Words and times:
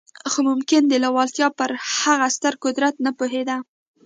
خو 0.31 0.39
ممکن 0.49 0.81
د 0.87 0.93
لېوالتیا 1.03 1.47
پر 1.59 1.69
هغه 2.01 2.27
ستر 2.35 2.53
قدرت 2.63 2.95
نه 3.05 3.11
پوهېده 3.17 3.57